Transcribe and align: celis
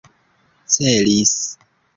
celis 0.75 1.33